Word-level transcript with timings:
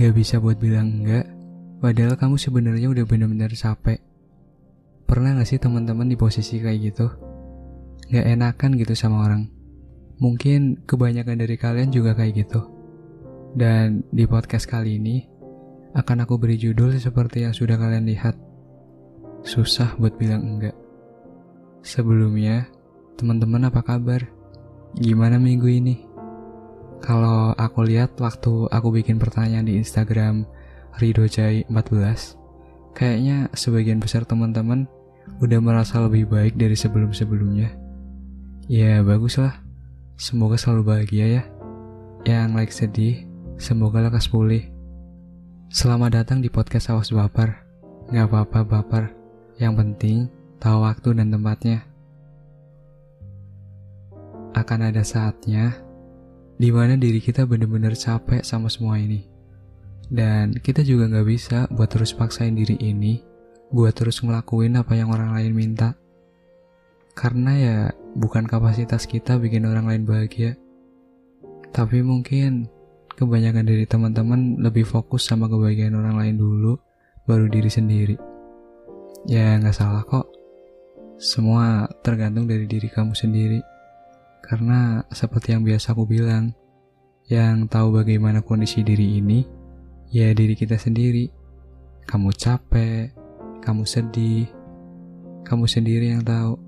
Gak 0.00 0.16
bisa 0.16 0.40
buat 0.40 0.56
bilang 0.56 1.04
enggak, 1.04 1.28
padahal 1.84 2.16
kamu 2.16 2.40
sebenarnya 2.40 2.88
udah 2.88 3.04
bener-bener 3.04 3.52
capek. 3.52 4.00
Pernah 5.04 5.36
gak 5.36 5.44
sih 5.44 5.60
teman-teman 5.60 6.08
di 6.08 6.16
posisi 6.16 6.56
kayak 6.56 6.80
gitu? 6.80 7.04
Gak 8.08 8.24
enakan 8.32 8.80
gitu 8.80 8.96
sama 8.96 9.28
orang. 9.28 9.52
Mungkin 10.16 10.88
kebanyakan 10.88 11.44
dari 11.44 11.60
kalian 11.60 11.92
juga 11.92 12.16
kayak 12.16 12.32
gitu. 12.32 12.64
Dan 13.52 14.00
di 14.08 14.24
podcast 14.24 14.64
kali 14.64 14.96
ini, 14.96 15.20
akan 15.92 16.24
aku 16.24 16.40
beri 16.40 16.56
judul 16.56 16.96
seperti 16.96 17.44
yang 17.44 17.52
sudah 17.52 17.76
kalian 17.76 18.08
lihat. 18.08 18.40
Susah 19.44 20.00
buat 20.00 20.16
bilang 20.16 20.48
enggak. 20.48 20.80
Sebelumnya, 21.84 22.72
teman-teman 23.20 23.68
apa 23.68 23.84
kabar? 23.84 24.24
Gimana 24.96 25.36
minggu 25.36 25.68
ini? 25.68 26.08
Kalau 27.00 27.56
aku 27.56 27.88
lihat 27.88 28.12
waktu 28.20 28.68
aku 28.68 28.92
bikin 28.92 29.16
pertanyaan 29.16 29.64
di 29.64 29.80
Instagram 29.80 30.44
Rido 31.00 31.24
Jai 31.24 31.64
14, 31.72 32.36
kayaknya 32.92 33.48
sebagian 33.56 33.96
besar 34.04 34.28
teman-teman 34.28 34.84
udah 35.40 35.60
merasa 35.64 35.96
lebih 36.04 36.28
baik 36.28 36.60
dari 36.60 36.76
sebelum-sebelumnya. 36.76 37.72
Ya 38.68 39.00
baguslah, 39.00 39.64
semoga 40.20 40.60
selalu 40.60 40.82
bahagia 40.84 41.40
ya. 41.40 41.42
Yang 42.28 42.48
like 42.52 42.74
sedih, 42.76 43.16
semoga 43.56 44.04
lekas 44.04 44.28
pulih. 44.28 44.68
Selamat 45.72 46.20
datang 46.20 46.44
di 46.44 46.52
podcast 46.52 46.92
Awas 46.92 47.08
Baper. 47.16 47.64
Gak 48.12 48.28
apa-apa 48.28 48.60
baper, 48.60 49.04
yang 49.56 49.72
penting 49.72 50.28
tahu 50.60 50.84
waktu 50.84 51.16
dan 51.16 51.32
tempatnya. 51.32 51.80
Akan 54.52 54.84
ada 54.84 55.00
saatnya 55.00 55.89
di 56.60 56.68
mana 56.68 57.00
diri 57.00 57.24
kita 57.24 57.48
benar-benar 57.48 57.96
capek 57.96 58.44
sama 58.44 58.68
semua 58.68 59.00
ini. 59.00 59.24
Dan 60.12 60.52
kita 60.60 60.84
juga 60.84 61.08
nggak 61.08 61.26
bisa 61.26 61.64
buat 61.72 61.88
terus 61.88 62.12
paksain 62.12 62.52
diri 62.52 62.76
ini 62.76 63.24
buat 63.70 63.94
terus 63.94 64.20
ngelakuin 64.20 64.76
apa 64.76 64.98
yang 64.98 65.08
orang 65.14 65.32
lain 65.32 65.56
minta. 65.56 65.94
Karena 67.14 67.52
ya 67.56 67.76
bukan 68.18 68.44
kapasitas 68.44 69.06
kita 69.06 69.38
bikin 69.38 69.64
orang 69.64 69.86
lain 69.86 70.02
bahagia. 70.04 70.58
Tapi 71.70 72.02
mungkin 72.02 72.66
kebanyakan 73.14 73.64
dari 73.64 73.86
teman-teman 73.86 74.58
lebih 74.58 74.82
fokus 74.84 75.24
sama 75.24 75.46
kebahagiaan 75.46 75.94
orang 75.94 76.18
lain 76.18 76.36
dulu, 76.36 76.76
baru 77.24 77.46
diri 77.46 77.70
sendiri. 77.70 78.16
Ya 79.30 79.56
nggak 79.56 79.76
salah 79.76 80.02
kok. 80.02 80.26
Semua 81.20 81.86
tergantung 82.02 82.50
dari 82.50 82.66
diri 82.66 82.90
kamu 82.90 83.14
sendiri. 83.14 83.60
Karena 84.40 85.04
seperti 85.12 85.52
yang 85.52 85.62
biasa 85.62 85.92
aku 85.92 86.08
bilang, 86.08 86.56
yang 87.30 87.70
tahu 87.70 88.02
bagaimana 88.02 88.42
kondisi 88.42 88.82
diri 88.82 89.22
ini, 89.22 89.46
ya 90.10 90.34
diri 90.34 90.58
kita 90.58 90.74
sendiri. 90.74 91.30
Kamu 92.08 92.34
capek, 92.34 93.14
kamu 93.62 93.86
sedih, 93.86 94.50
kamu 95.46 95.64
sendiri 95.70 96.10
yang 96.10 96.26
tahu. 96.26 96.58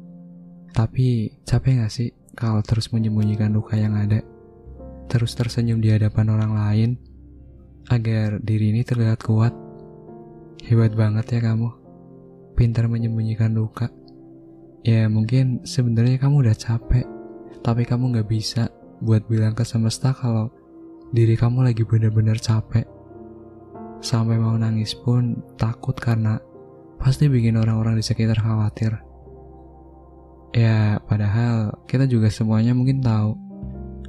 Tapi 0.73 1.41
capek 1.45 1.83
gak 1.83 1.93
sih 1.93 2.15
kalau 2.33 2.62
terus 2.62 2.89
menyembunyikan 2.95 3.50
luka 3.53 3.75
yang 3.77 3.98
ada? 3.98 4.23
Terus 5.11 5.37
tersenyum 5.37 5.83
di 5.83 5.93
hadapan 5.93 6.33
orang 6.33 6.53
lain 6.55 6.91
agar 7.91 8.41
diri 8.41 8.70
ini 8.73 8.87
terlihat 8.87 9.20
kuat. 9.20 9.53
Hebat 10.62 10.95
banget 10.95 11.27
ya 11.37 11.53
kamu. 11.53 11.69
Pintar 12.55 12.87
menyembunyikan 12.87 13.53
luka. 13.53 13.91
Ya 14.87 15.11
mungkin 15.11 15.67
sebenarnya 15.67 16.23
kamu 16.23 16.47
udah 16.47 16.56
capek 16.56 17.06
tapi 17.63 17.87
kamu 17.87 18.19
gak 18.19 18.29
bisa 18.29 18.69
buat 19.03 19.27
bilang 19.31 19.55
ke 19.55 19.63
semesta 19.63 20.11
kalau 20.15 20.51
diri 21.15 21.39
kamu 21.39 21.71
lagi 21.71 21.87
bener-bener 21.87 22.39
capek. 22.39 22.87
Sampai 24.03 24.35
mau 24.35 24.59
nangis 24.59 24.99
pun 24.99 25.39
takut 25.55 25.95
karena 25.95 26.43
pasti 26.99 27.31
bikin 27.31 27.55
orang-orang 27.59 27.99
di 27.99 28.05
sekitar 28.05 28.39
khawatir. 28.39 28.99
Ya, 30.53 31.01
padahal 31.06 31.87
kita 31.89 32.05
juga 32.11 32.28
semuanya 32.28 32.75
mungkin 32.77 33.01
tahu 33.01 33.39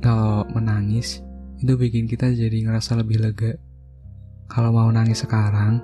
kalau 0.03 0.43
menangis 0.51 1.23
itu 1.63 1.79
bikin 1.79 2.09
kita 2.09 2.33
jadi 2.35 2.67
ngerasa 2.67 2.99
lebih 2.99 3.23
lega. 3.23 3.55
Kalau 4.51 4.75
mau 4.75 4.91
nangis 4.91 5.23
sekarang, 5.23 5.79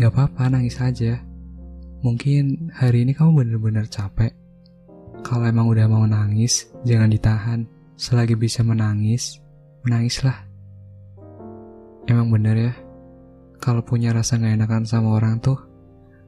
gak 0.00 0.10
apa-apa 0.14 0.56
nangis 0.56 0.80
aja. 0.80 1.20
Mungkin 2.00 2.72
hari 2.72 3.04
ini 3.04 3.12
kamu 3.12 3.44
bener-bener 3.44 3.84
capek, 3.84 4.32
kalau 5.20 5.44
emang 5.46 5.68
udah 5.68 5.86
mau 5.86 6.04
nangis, 6.08 6.68
jangan 6.82 7.12
ditahan. 7.12 7.60
Selagi 8.00 8.32
bisa 8.32 8.64
menangis, 8.64 9.38
menangislah. 9.84 10.48
Emang 12.08 12.32
bener 12.32 12.56
ya, 12.56 12.74
kalau 13.60 13.84
punya 13.84 14.16
rasa 14.16 14.40
gak 14.40 14.56
enakan 14.56 14.88
sama 14.88 15.20
orang 15.20 15.36
tuh, 15.38 15.60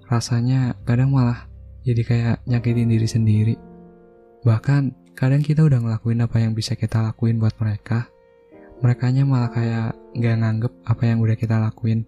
rasanya 0.07 0.77
kadang 0.85 1.17
malah 1.17 1.49
jadi 1.81 2.03
kayak 2.05 2.37
nyakitin 2.45 2.93
diri 2.93 3.09
sendiri. 3.09 3.55
Bahkan 4.45 5.17
kadang 5.17 5.41
kita 5.41 5.65
udah 5.65 5.81
ngelakuin 5.81 6.21
apa 6.21 6.45
yang 6.45 6.53
bisa 6.53 6.77
kita 6.77 7.01
lakuin 7.01 7.41
buat 7.41 7.57
mereka, 7.57 8.13
merekanya 8.85 9.25
malah 9.25 9.49
kayak 9.49 9.97
gak 10.13 10.37
nganggep 10.45 10.73
apa 10.85 11.03
yang 11.09 11.19
udah 11.25 11.37
kita 11.41 11.57
lakuin. 11.57 12.05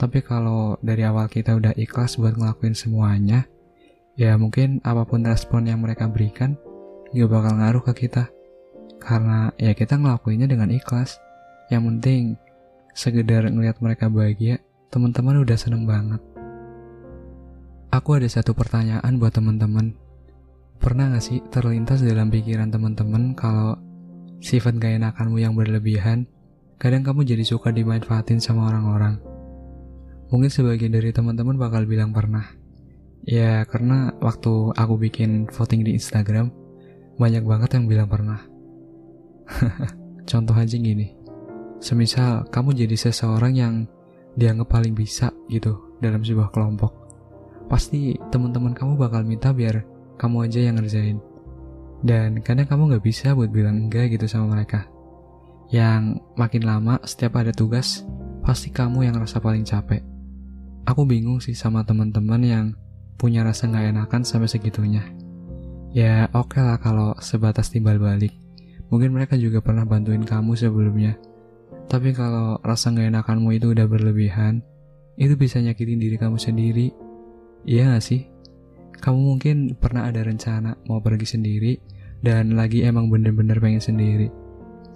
Tapi 0.00 0.24
kalau 0.24 0.80
dari 0.80 1.04
awal 1.04 1.28
kita 1.28 1.52
udah 1.52 1.76
ikhlas 1.76 2.16
buat 2.16 2.34
ngelakuin 2.34 2.72
semuanya, 2.72 3.44
ya 4.16 4.36
mungkin 4.36 4.84
apa 4.84 5.08
pun 5.08 5.24
respon 5.24 5.64
yang 5.64 5.80
mereka 5.80 6.04
berikan 6.08 6.56
gak 7.12 7.28
bakal 7.28 7.52
ngaruh 7.60 7.84
ke 7.92 8.06
kita. 8.06 8.32
Karena 9.02 9.50
ya 9.58 9.76
kita 9.76 9.98
ngelakuinnya 9.98 10.48
dengan 10.48 10.72
ikhlas. 10.72 11.20
Yang 11.68 11.82
penting 11.88 12.22
sekedar 12.92 13.48
ngelihat 13.48 13.80
mereka 13.80 14.08
bahagia 14.12 14.60
teman-teman 14.92 15.40
udah 15.40 15.56
seneng 15.56 15.88
banget. 15.88 16.20
Aku 17.92 18.16
ada 18.16 18.28
satu 18.28 18.56
pertanyaan 18.56 19.20
buat 19.20 19.36
teman-teman. 19.36 19.92
Pernah 20.80 21.12
gak 21.16 21.24
sih 21.24 21.38
terlintas 21.52 22.00
dalam 22.00 22.32
pikiran 22.32 22.72
teman-teman 22.72 23.36
kalau 23.36 23.76
sifat 24.40 24.80
gak 24.80 24.98
enakanmu 24.98 25.38
yang 25.38 25.52
berlebihan 25.52 26.26
kadang 26.80 27.06
kamu 27.06 27.22
jadi 27.22 27.44
suka 27.46 27.70
dimanfaatin 27.70 28.40
sama 28.40 28.72
orang-orang? 28.72 29.20
Mungkin 30.32 30.48
sebagian 30.48 30.96
dari 30.96 31.12
teman-teman 31.12 31.60
bakal 31.60 31.84
bilang 31.84 32.16
pernah 32.16 32.61
Ya 33.22 33.62
karena 33.70 34.10
waktu 34.18 34.74
aku 34.74 34.98
bikin 34.98 35.46
voting 35.46 35.86
di 35.86 35.94
Instagram 35.94 36.50
Banyak 37.20 37.46
banget 37.46 37.78
yang 37.78 37.86
bilang 37.86 38.10
pernah. 38.10 38.40
Contoh 40.30 40.56
aja 40.56 40.74
gini. 40.74 41.14
Semisal 41.78 42.50
kamu 42.50 42.74
jadi 42.74 42.96
seseorang 42.98 43.52
yang 43.54 43.74
dianggap 44.34 44.74
paling 44.74 44.96
bisa 44.96 45.30
gitu 45.52 45.98
dalam 46.00 46.24
sebuah 46.24 46.50
kelompok 46.50 47.02
Pasti 47.68 48.16
teman-teman 48.32 48.74
kamu 48.74 49.00
bakal 49.00 49.22
minta 49.22 49.54
biar 49.54 49.84
kamu 50.18 50.44
aja 50.48 50.60
yang 50.60 50.76
ngerjain. 50.76 51.18
Dan 52.02 52.42
kadang 52.42 52.66
kamu 52.66 52.98
gak 52.98 53.04
bisa 53.06 53.32
buat 53.32 53.48
bilang 53.48 53.86
enggak 53.86 54.18
gitu 54.18 54.26
sama 54.26 54.58
mereka. 54.58 54.90
Yang 55.70 56.20
makin 56.34 56.62
lama 56.66 56.98
setiap 57.06 57.38
ada 57.38 57.54
tugas 57.54 58.02
Pasti 58.42 58.74
kamu 58.74 59.06
yang 59.06 59.16
rasa 59.22 59.38
paling 59.38 59.62
capek. 59.62 60.02
Aku 60.82 61.06
bingung 61.06 61.38
sih 61.38 61.54
sama 61.54 61.86
teman-teman 61.86 62.42
yang 62.42 62.66
punya 63.22 63.46
rasa 63.46 63.70
nggak 63.70 63.94
enakan 63.94 64.26
sampai 64.26 64.50
segitunya. 64.50 65.06
Ya 65.94 66.26
oke 66.34 66.58
okay 66.58 66.62
lah 66.66 66.82
kalau 66.82 67.14
sebatas 67.22 67.70
timbal 67.70 68.02
balik. 68.02 68.34
Mungkin 68.90 69.14
mereka 69.14 69.38
juga 69.38 69.62
pernah 69.62 69.86
bantuin 69.86 70.26
kamu 70.26 70.58
sebelumnya. 70.58 71.14
Tapi 71.86 72.10
kalau 72.10 72.58
rasa 72.66 72.90
nggak 72.90 73.14
enakanmu 73.14 73.54
itu 73.54 73.70
udah 73.70 73.86
berlebihan, 73.86 74.58
itu 75.14 75.38
bisa 75.38 75.62
nyakitin 75.62 76.02
diri 76.02 76.18
kamu 76.18 76.34
sendiri. 76.34 76.90
Iya 77.62 77.94
gak 77.94 78.02
sih? 78.02 78.26
Kamu 78.98 79.38
mungkin 79.38 79.78
pernah 79.78 80.10
ada 80.10 80.26
rencana 80.26 80.74
mau 80.90 80.98
pergi 80.98 81.38
sendiri 81.38 81.78
dan 82.26 82.58
lagi 82.58 82.82
emang 82.82 83.06
bener-bener 83.06 83.62
pengen 83.62 83.78
sendiri. 83.78 84.34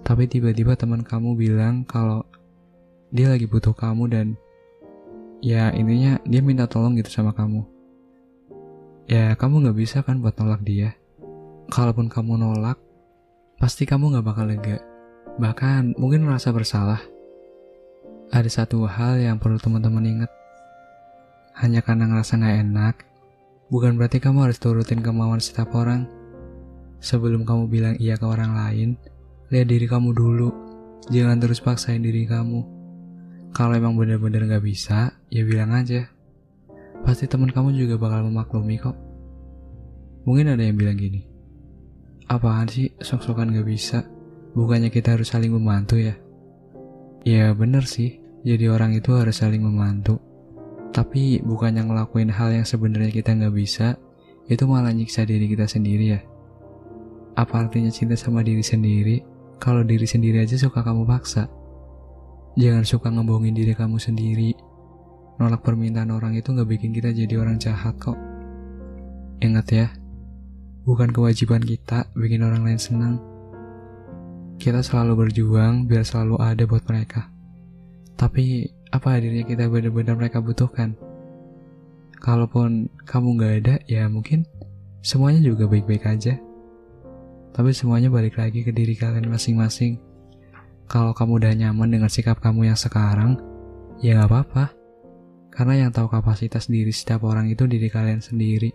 Tapi 0.03 0.27
tiba-tiba 0.27 0.75
teman 0.75 1.07
kamu 1.07 1.39
bilang 1.39 1.87
kalau 1.87 2.27
dia 3.15 3.31
lagi 3.31 3.47
butuh 3.47 3.75
kamu 3.75 4.11
dan 4.11 4.27
ya 5.39 5.71
intinya 5.71 6.19
dia 6.27 6.43
minta 6.43 6.67
tolong 6.67 6.99
gitu 6.99 7.23
sama 7.23 7.31
kamu 7.31 7.76
ya 9.07 9.39
kamu 9.39 9.71
gak 9.71 9.79
bisa 9.79 9.99
kan 10.03 10.19
buat 10.19 10.35
nolak 10.39 10.63
dia. 10.67 10.95
Kalaupun 11.71 12.11
kamu 12.11 12.39
nolak, 12.39 12.79
pasti 13.59 13.87
kamu 13.87 14.19
gak 14.19 14.27
bakal 14.27 14.47
lega. 14.51 14.83
Bahkan 15.39 15.99
mungkin 15.99 16.27
merasa 16.27 16.51
bersalah. 16.51 17.03
Ada 18.35 18.63
satu 18.63 18.83
hal 18.87 19.23
yang 19.23 19.39
perlu 19.39 19.59
teman-teman 19.63 20.03
ingat. 20.03 20.31
Hanya 21.55 21.81
karena 21.83 22.11
ngerasa 22.11 22.39
gak 22.39 22.57
enak, 22.67 22.95
bukan 23.71 23.95
berarti 23.95 24.19
kamu 24.19 24.51
harus 24.51 24.59
turutin 24.59 25.03
kemauan 25.03 25.39
setiap 25.39 25.71
orang. 25.79 26.11
Sebelum 26.99 27.47
kamu 27.47 27.71
bilang 27.71 27.95
iya 28.03 28.19
ke 28.19 28.27
orang 28.27 28.59
lain, 28.59 28.99
lihat 29.55 29.71
diri 29.71 29.87
kamu 29.87 30.11
dulu. 30.11 30.51
Jangan 31.07 31.39
terus 31.39 31.63
paksain 31.63 32.03
diri 32.03 32.27
kamu. 32.27 32.75
Kalau 33.55 33.73
emang 33.79 33.95
bener-bener 33.95 34.51
gak 34.51 34.67
bisa, 34.67 35.15
ya 35.31 35.47
bilang 35.47 35.71
aja. 35.71 36.16
Pasti 37.05 37.27
teman 37.27 37.53
kamu 37.53 37.75
juga 37.75 37.99
bakal 37.99 38.25
memaklumi 38.31 38.79
kok. 38.81 38.97
Mungkin 40.25 40.55
ada 40.55 40.63
yang 40.63 40.79
bilang 40.79 40.99
gini, 40.99 41.23
apaan 42.27 42.67
sih 42.67 42.95
sok-sokan 42.99 43.55
gak 43.55 43.67
bisa? 43.67 44.07
Bukannya 44.57 44.89
kita 44.89 45.15
harus 45.15 45.31
saling 45.31 45.53
membantu 45.53 46.01
ya? 46.01 46.17
Ya 47.27 47.51
bener 47.53 47.85
sih, 47.85 48.23
jadi 48.47 48.71
orang 48.71 48.95
itu 48.95 49.11
harus 49.13 49.43
saling 49.43 49.61
membantu. 49.61 50.23
Tapi 50.95 51.45
bukannya 51.45 51.85
ngelakuin 51.85 52.33
hal 52.33 52.57
yang 52.57 52.65
sebenarnya 52.65 53.13
kita 53.13 53.37
nggak 53.37 53.53
bisa, 53.53 54.01
itu 54.49 54.65
malah 54.65 54.95
nyiksa 54.95 55.27
diri 55.29 55.51
kita 55.51 55.69
sendiri 55.69 56.17
ya. 56.17 56.21
Apa 57.37 57.69
artinya 57.69 57.93
cinta 57.93 58.17
sama 58.17 58.41
diri 58.41 58.65
sendiri 58.65 59.21
kalau 59.61 59.85
diri 59.85 60.09
sendiri 60.09 60.41
aja 60.41 60.57
suka 60.57 60.81
kamu 60.81 61.05
paksa? 61.05 61.53
Jangan 62.57 62.89
suka 62.89 63.13
ngebohongin 63.13 63.53
diri 63.53 63.77
kamu 63.77 64.01
sendiri. 64.01 64.57
Nolak 65.37 65.61
permintaan 65.65 66.09
orang 66.13 66.33
itu 66.33 66.49
nggak 66.53 66.69
bikin 66.69 66.97
kita 66.97 67.13
jadi 67.13 67.37
orang 67.37 67.61
jahat 67.61 67.93
kok. 68.01 68.17
Ingat 69.45 69.67
ya, 69.69 69.87
bukan 70.89 71.13
kewajiban 71.13 71.61
kita 71.61 72.09
bikin 72.17 72.41
orang 72.41 72.65
lain 72.65 72.81
senang. 72.81 73.21
Kita 74.57 74.81
selalu 74.81 75.29
berjuang 75.29 75.85
biar 75.85 76.09
selalu 76.09 76.41
ada 76.41 76.65
buat 76.65 76.81
mereka. 76.89 77.29
Tapi 78.17 78.65
apa 78.89 79.21
hadirnya 79.21 79.45
kita 79.45 79.69
benar-benar 79.69 80.17
mereka 80.17 80.41
butuhkan? 80.41 80.97
Kalaupun 82.17 82.89
kamu 83.05 83.29
nggak 83.37 83.55
ada, 83.61 83.75
ya 83.85 84.09
mungkin 84.09 84.49
semuanya 85.05 85.45
juga 85.45 85.69
baik-baik 85.69 86.09
aja. 86.09 86.41
Tapi 87.53 87.77
semuanya 87.77 88.09
balik 88.09 88.41
lagi 88.41 88.65
ke 88.65 88.73
diri 88.73 88.97
kalian 88.97 89.29
masing-masing. 89.29 90.01
Kalau 90.89 91.13
kamu 91.13 91.45
udah 91.45 91.53
nyaman 91.53 91.93
dengan 91.93 92.09
sikap 92.09 92.41
kamu 92.41 92.73
yang 92.73 92.79
sekarang, 92.79 93.37
ya 94.01 94.17
nggak 94.17 94.29
apa-apa. 94.33 94.76
Karena 95.57 95.89
yang 95.89 95.91
tahu 95.91 96.13
kapasitas 96.13 96.69
diri 96.69 96.93
setiap 96.93 97.25
orang 97.25 97.49
itu 97.49 97.65
diri 97.65 97.89
kalian 97.89 98.21
sendiri. 98.21 98.69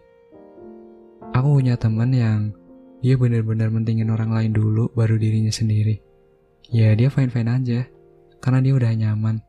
Aku 1.38 1.62
punya 1.62 1.78
teman 1.78 2.10
yang 2.10 2.50
dia 3.06 3.14
benar-benar 3.22 3.70
mentingin 3.70 4.10
orang 4.10 4.34
lain 4.34 4.50
dulu 4.50 4.90
baru 4.98 5.22
dirinya 5.22 5.54
sendiri. 5.54 6.02
Ya 6.74 6.90
dia 6.98 7.14
fine-fine 7.14 7.50
aja 7.54 7.86
karena 8.42 8.60
dia 8.66 8.74
udah 8.74 8.92
nyaman. 8.98 9.46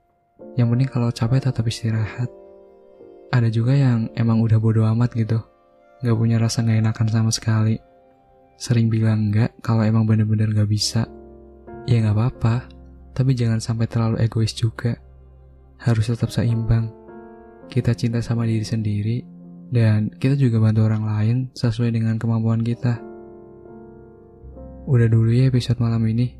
Yang 0.61 0.69
penting 0.77 0.89
kalau 0.93 1.09
capek 1.09 1.41
tetap 1.49 1.65
istirahat. 1.65 2.29
Ada 3.33 3.49
juga 3.49 3.73
yang 3.73 4.13
emang 4.13 4.45
udah 4.45 4.61
bodo 4.61 4.85
amat 4.93 5.17
gitu. 5.17 5.41
Gak 6.05 6.17
punya 6.21 6.37
rasa 6.37 6.61
gak 6.61 6.85
enakan 6.85 7.09
sama 7.09 7.31
sekali. 7.33 7.81
Sering 8.61 8.93
bilang 8.93 9.33
enggak 9.33 9.57
kalau 9.65 9.81
emang 9.81 10.05
bener-bener 10.05 10.53
gak 10.53 10.69
bisa. 10.69 11.09
Ya 11.89 12.05
gak 12.05 12.13
apa-apa. 12.13 12.69
Tapi 13.17 13.33
jangan 13.33 13.65
sampai 13.65 13.89
terlalu 13.89 14.21
egois 14.21 14.53
juga. 14.53 15.01
Harus 15.81 16.13
tetap 16.13 16.29
seimbang. 16.29 17.02
Kita 17.71 17.93
cinta 17.95 18.19
sama 18.25 18.49
diri 18.49 18.65
sendiri. 18.65 19.19
Dan 19.73 20.13
kita 20.13 20.37
juga 20.37 20.61
bantu 20.61 20.85
orang 20.85 21.05
lain 21.09 21.37
sesuai 21.57 21.97
dengan 21.97 22.21
kemampuan 22.21 22.61
kita. 22.61 23.01
Udah 24.85 25.09
dulu 25.09 25.33
ya 25.33 25.49
episode 25.49 25.81
malam 25.81 26.05
ini. 26.11 26.37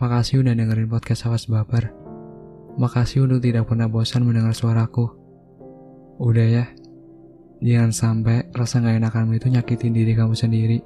Makasih 0.00 0.40
udah 0.40 0.56
dengerin 0.56 0.88
podcast 0.88 1.28
Awas 1.28 1.48
Baper. 1.48 1.92
Makasih 2.76 3.24
untuk 3.24 3.40
tidak 3.44 3.68
pernah 3.68 3.88
bosan 3.88 4.24
mendengar 4.24 4.52
suaraku. 4.52 5.08
Udah 6.16 6.46
ya, 6.48 6.64
jangan 7.60 7.92
sampai 7.92 8.48
rasa 8.52 8.80
gak 8.80 9.00
enakanmu 9.00 9.36
itu 9.36 9.48
nyakitin 9.52 9.92
diri 9.96 10.12
kamu 10.12 10.32
sendiri. 10.32 10.78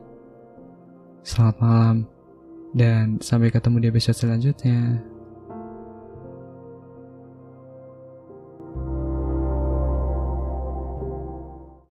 Selamat 1.22 1.56
malam, 1.62 1.96
dan 2.74 3.18
sampai 3.18 3.50
ketemu 3.50 3.76
di 3.82 3.86
episode 3.90 4.18
selanjutnya. 4.18 5.09